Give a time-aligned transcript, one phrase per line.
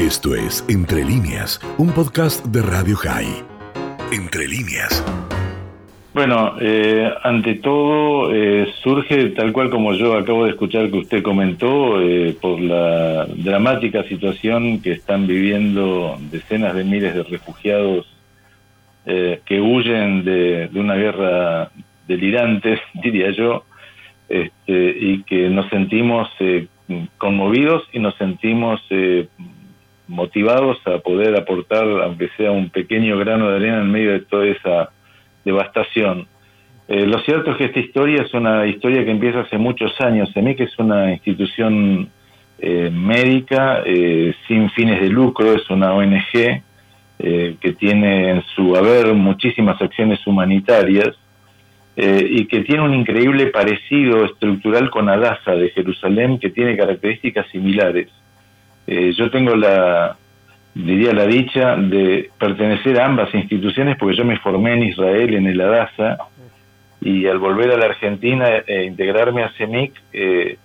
[0.00, 3.44] Esto es Entre líneas, un podcast de Radio High.
[4.10, 5.04] Entre líneas.
[6.14, 11.22] Bueno, eh, ante todo eh, surge tal cual como yo acabo de escuchar que usted
[11.22, 18.06] comentó, eh, por la dramática situación que están viviendo decenas de miles de refugiados
[19.04, 21.72] que huyen de, una guerra
[22.08, 23.64] delirante, diría yo,
[24.30, 26.30] este, y que nos sentimos
[27.18, 28.80] conmovidos y nos sentimos
[30.10, 34.46] motivados a poder aportar, aunque sea un pequeño grano de arena en medio de toda
[34.46, 34.90] esa
[35.44, 36.26] devastación.
[36.88, 40.28] Eh, lo cierto es que esta historia es una historia que empieza hace muchos años.
[40.34, 42.08] que es una institución
[42.58, 46.62] eh, médica eh, sin fines de lucro, es una ONG
[47.22, 51.10] que tiene en su haber muchísimas acciones humanitarias
[51.94, 58.08] y que tiene un increíble parecido estructural con Adasa de Jerusalén, que tiene características similares.
[58.90, 60.16] Eh, yo tengo la,
[60.74, 65.46] diría la dicha de pertenecer a ambas instituciones porque yo me formé en Israel, en
[65.46, 66.18] el Adasa,
[67.00, 70.58] y al volver a la Argentina e integrarme a CEMIC, eh,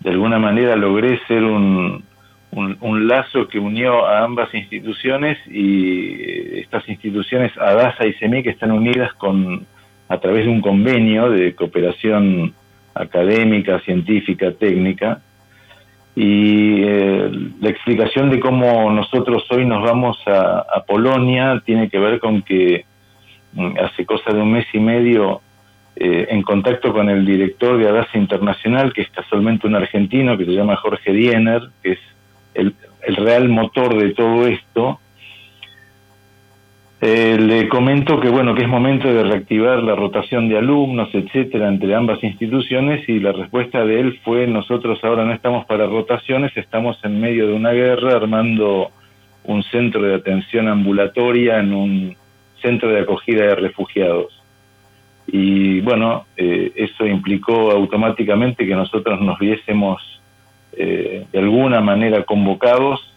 [0.00, 2.04] de alguna manera logré ser un,
[2.52, 9.14] un, lazo que unió a ambas instituciones y estas instituciones, ADASA y CEMIC, están unidas
[9.14, 9.66] con
[10.06, 12.52] a través de un convenio de cooperación
[12.94, 15.22] académica, científica, técnica,
[16.14, 17.30] y eh,
[17.60, 22.84] la explicación de cómo nosotros hoy nos vamos a, Polonia tiene que ver con que
[23.52, 25.40] mm, hace cosa de un mes y medio,
[25.96, 30.46] eh, en contacto con el director de Adasa Internacional, que es casualmente un argentino que
[30.46, 32.00] se llama Jorge Diener, que es
[32.54, 34.98] el, el real motor de todo esto,
[37.02, 41.68] eh, le comento que bueno que es momento de reactivar la rotación de alumnos, etcétera,
[41.68, 46.54] entre ambas instituciones y la respuesta de él fue nosotros ahora no estamos para rotaciones,
[46.56, 48.90] estamos en medio de una guerra armando
[49.44, 52.16] un centro de atención ambulatoria en un
[52.60, 54.38] centro de acogida de refugiados.
[55.26, 60.20] Y bueno, eh, eso implicó automáticamente que nosotros nos viésemos
[60.72, 63.09] eh, de alguna manera convocados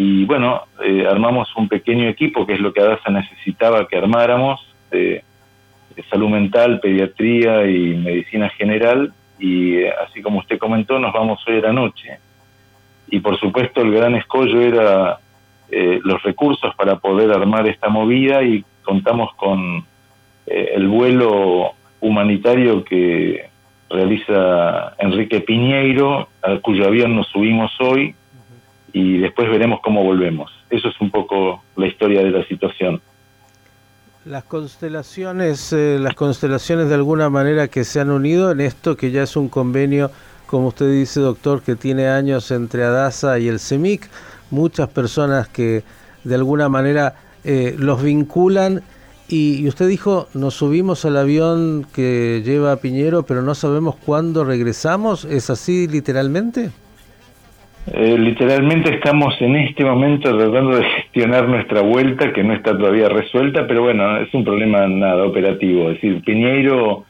[0.00, 4.64] y bueno, eh, armamos un pequeño equipo, que es lo que ADASA necesitaba que armáramos,
[4.92, 5.24] de,
[6.08, 11.56] salud mental, pediatría y medicina general, y eh, así como usted comentó, nos vamos hoy
[11.56, 12.16] a la noche.
[13.08, 15.18] Y por supuesto el gran escollo era
[15.68, 19.84] eh, los recursos para poder armar esta movida y contamos con
[20.46, 23.50] el vuelo humanitario que
[23.90, 28.14] realiza Enrique Piñeiro, al cuyo avión nos subimos hoy,
[28.92, 30.50] y después veremos cómo volvemos.
[30.70, 33.00] Eso es un poco la historia de la situación.
[34.24, 39.10] Las constelaciones, eh, las constelaciones de alguna manera que se han unido en esto que
[39.10, 40.10] ya es un convenio,
[40.46, 44.08] como usted dice, doctor, que tiene años entre Adasa y el CEMIC,
[44.50, 45.82] muchas personas que
[46.24, 48.82] de alguna manera eh, los vinculan
[49.28, 53.96] y, y, usted dijo, nos subimos al avión que lleva a Piñero, pero no sabemos
[53.96, 56.70] cuándo regresamos, ¿es así literalmente?
[57.92, 63.08] Eh, literalmente estamos en este momento tratando de gestionar nuestra vuelta, que no está todavía
[63.08, 65.90] resuelta, pero bueno, es un problema nada operativo.
[65.90, 67.04] Es decir, Piñeiro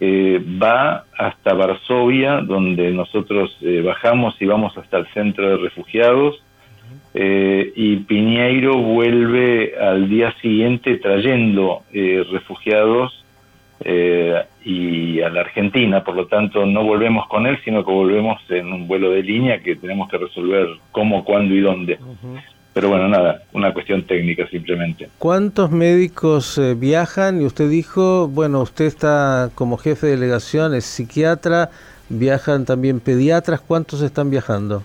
[0.00, 6.42] eh, va hasta Varsovia, donde nosotros eh, bajamos y vamos hasta el centro de refugiados,
[7.18, 11.80] y Piñeiro vuelve al día siguiente trayendo
[12.30, 13.24] refugiados
[13.84, 14.45] eh, y
[15.26, 18.88] a la Argentina, por lo tanto no volvemos con él, sino que volvemos en un
[18.88, 21.98] vuelo de línea que tenemos que resolver cómo, cuándo y dónde.
[22.72, 25.08] Pero bueno, nada, una cuestión técnica simplemente.
[25.18, 27.40] ¿Cuántos médicos eh, viajan?
[27.40, 31.70] Y usted dijo, bueno, usted está como jefe de delegación, es psiquiatra,
[32.10, 34.82] viajan también pediatras, ¿cuántos están viajando?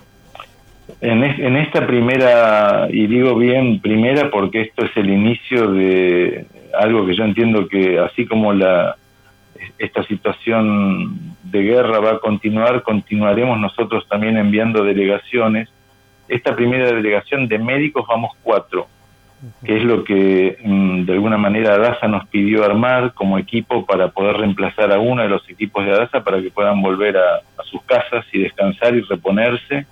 [1.00, 6.46] En, en esta primera, y digo bien primera porque esto es el inicio de
[6.78, 8.96] algo que yo entiendo que así como la
[9.78, 15.68] esta situación de guerra va a continuar, continuaremos nosotros también enviando delegaciones.
[16.28, 18.86] Esta primera delegación de médicos vamos cuatro,
[19.64, 24.08] que es lo que mm, de alguna manera ADASA nos pidió armar como equipo para
[24.08, 27.82] poder reemplazar a uno de los equipos de ADASA para que puedan volver a, sus
[27.84, 29.86] casas y descansar y reponerse.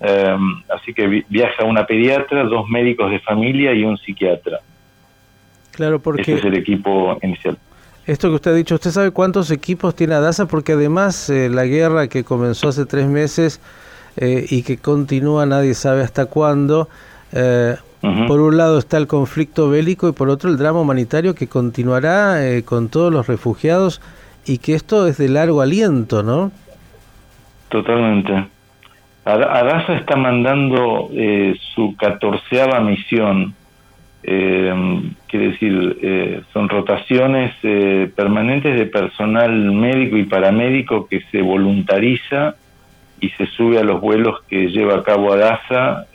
[0.00, 4.60] Em, así que viaja una pediatra, dos médicos de familia y un psiquiatra.
[5.72, 6.22] Claro, porque...
[6.22, 7.56] Ese es el equipo inicial.
[8.06, 10.46] Esto que usted ha dicho, ¿usted sabe cuántos equipos tiene Adasa?
[10.46, 13.60] Porque además eh, la guerra que comenzó hace tres meses
[14.16, 16.88] eh, y que continúa, nadie sabe hasta cuándo,
[17.32, 21.48] eh, por un lado está el conflicto bélico y por otro el drama humanitario que
[21.48, 24.00] continuará con todos los refugiados
[24.46, 26.50] y que esto es de largo aliento, ¿no?
[27.68, 28.48] Totalmente.
[29.24, 33.54] Adasa está mandando eh, su catorceava misión,
[34.22, 37.54] eh, quiere decir, eh, son rotaciones
[38.14, 42.56] permanentes de personal médico y paramédico que se voluntariza
[43.20, 46.06] y se sube a los vuelos que lleva a cabo Adasa,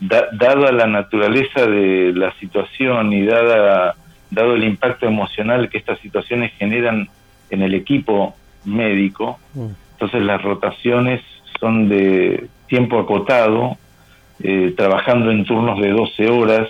[0.00, 3.96] dada la naturaleza de la situación y dada,
[4.30, 7.08] dado el impacto emocional que estas situaciones generan
[7.50, 8.34] en el equipo
[8.64, 9.66] médico, mm.
[9.92, 11.22] entonces las rotaciones
[11.60, 13.76] son de tiempo acotado,
[14.42, 16.68] eh, trabajando en turnos de 12 horas,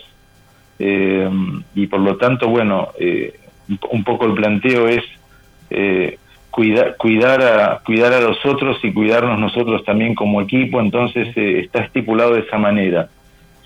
[0.79, 1.29] eh,
[1.75, 3.39] y por lo tanto, bueno, eh,
[3.91, 5.03] un poco el planteo es
[6.51, 11.81] cuidar, cuidar, a, cuidar a los otros y cuidarnos nosotros también como equipo, entonces está
[11.81, 13.09] estipulado de esa manera.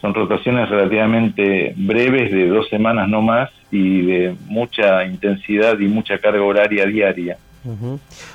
[0.00, 6.18] Son rotaciones relativamente breves, de dos semanas no más, y de mucha intensidad y mucha
[6.18, 7.36] carga horaria diaria.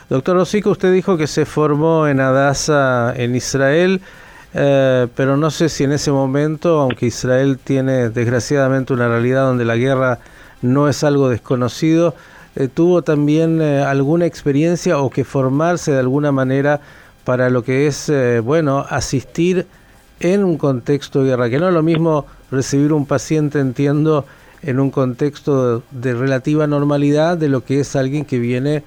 [0.10, 4.02] Doctor Osico, usted dijo que se formó en Adasa, en Israel,
[4.54, 9.66] eh, pero no sé si en ese momento, aunque Israel tiene desgraciadamente una realidad donde
[9.66, 10.20] la guerra
[10.62, 12.14] no es algo desconocido,
[12.56, 16.82] eh, tuvo también eh, alguna experiencia o que formarse de alguna manera
[17.24, 18.12] para lo que es,
[18.44, 19.66] bueno, asistir
[20.20, 24.26] en un contexto de guerra, que no es lo mismo recibir un paciente, entiendo,
[24.62, 28.84] en un contexto de relativa normalidad de lo que es alguien que viene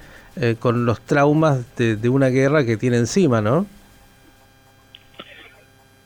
[0.58, 3.64] con los traumas de, una guerra que tiene encima, ¿no?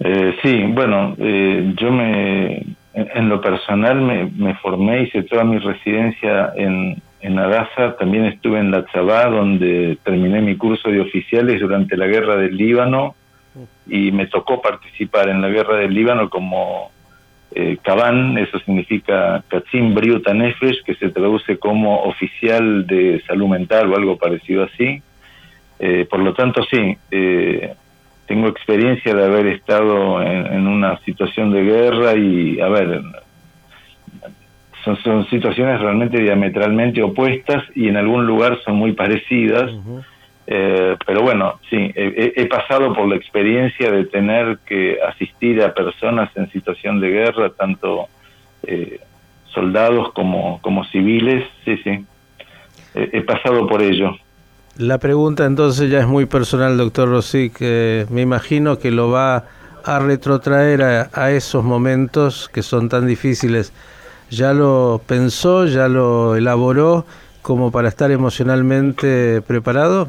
[0.00, 2.64] Eh, sí, bueno, eh, yo me,
[2.94, 8.58] en, lo personal me, me, formé, hice toda mi residencia en, en Adasa, también estuve
[8.58, 8.84] en la
[9.28, 13.14] donde terminé mi curso de oficiales durante la guerra del Líbano
[13.86, 16.90] y me tocó participar en la guerra del Líbano como
[17.52, 17.78] eh,
[18.38, 24.16] eso significa Katzim Briuta Nefesh, que se traduce como oficial de salud mental o algo
[24.16, 25.02] parecido así.
[25.78, 27.74] Eh, por lo tanto, sí, eh,
[28.30, 33.02] tengo experiencia de haber estado en, una situación de guerra y, a ver,
[34.84, 39.72] son, son situaciones realmente diametralmente opuestas y en algún lugar son muy parecidas.
[40.46, 46.30] Eh, pero bueno, sí, he, pasado por la experiencia de tener que asistir a personas
[46.36, 48.06] en situación de guerra, tanto
[48.62, 49.00] eh,
[49.52, 52.06] soldados como, como civiles, sí, sí,
[52.94, 54.16] he, pasado por ello.
[54.76, 57.60] La pregunta entonces ya es muy personal, doctor Rosic,
[58.10, 59.44] me imagino que lo va
[59.84, 63.72] a retrotraer a, a esos momentos que son tan difíciles.
[64.30, 67.04] ¿Ya lo pensó, ya lo elaboró
[67.42, 70.08] como para estar emocionalmente preparado?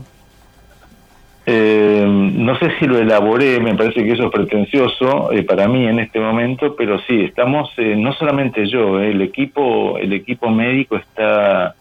[1.45, 5.87] Eh, no sé si lo elaboré, me parece que eso es pretencioso eh, para mí
[5.87, 10.51] en este momento, pero sí, estamos, eh, no solamente yo, eh, el equipo, el equipo
[10.51, 11.73] médico está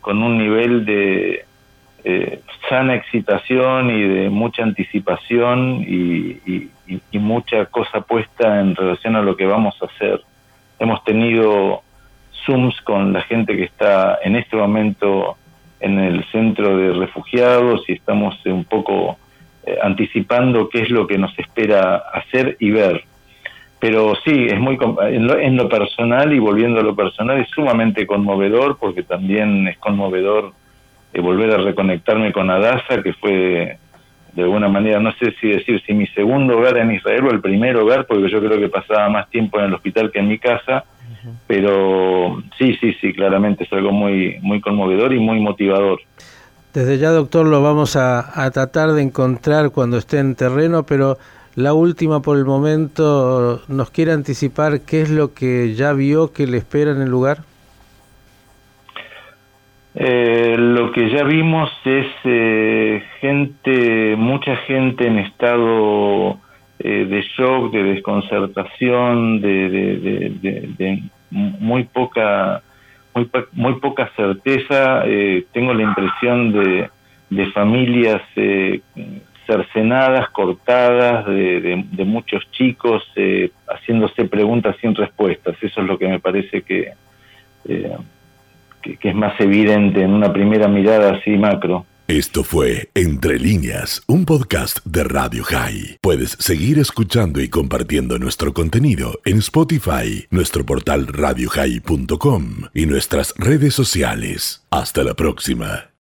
[0.00, 1.44] con un nivel de
[2.68, 6.70] sana excitación y de mucha anticipación y,
[7.12, 10.22] mucha cosa puesta en relación a lo que vamos a hacer.
[10.78, 11.82] Hemos tenido
[12.46, 15.36] Zooms con la gente que está en este momento
[15.80, 19.18] en el centro de refugiados y estamos un poco
[19.66, 23.04] eh, anticipando qué es lo que nos espera hacer y ver.
[23.80, 28.76] Pero sí, es muy en lo, personal y volviendo a lo personal es sumamente conmovedor
[28.78, 30.52] porque también es conmovedor
[31.12, 33.78] eh, volver a reconectarme con Adasa, que fue
[34.32, 37.40] de alguna manera, no sé si decir si mi segundo hogar en Israel o el
[37.40, 40.38] primer hogar, porque yo creo que pasaba más tiempo en el hospital que en mi
[40.38, 40.84] casa,
[41.46, 46.00] pero sí, sí, sí, claramente es algo muy, muy conmovedor y muy motivador.
[46.72, 51.18] Desde ya, doctor, lo vamos a, tratar de encontrar cuando esté en terreno, pero
[51.54, 56.46] la última por el momento, ¿nos quiere anticipar qué es lo que ya vio que
[56.46, 57.38] le espera en el lugar?
[60.00, 66.38] Eh, lo que ya vimos es eh, gente, mucha gente en estado
[66.78, 69.68] eh, de shock, de desconcertación, de,
[70.38, 72.62] de, muy poca
[73.12, 75.02] muy, muy poca certeza.
[75.04, 76.90] Eh, tengo la impresión de,
[77.30, 78.80] de familias eh,
[79.48, 85.56] cercenadas, cortadas, de, de, muchos chicos eh, haciéndose preguntas sin respuestas.
[85.60, 86.62] Eso es lo que me parece
[88.82, 91.86] que, es más evidente en una primera mirada así macro.
[92.06, 95.98] Esto fue Entre líneas, un podcast de Radio High.
[96.00, 102.42] Puedes seguir escuchando y compartiendo nuestro contenido en Spotify, nuestro portal radiohigh.com
[102.72, 104.66] y nuestras redes sociales.
[104.70, 105.87] Hasta la próxima.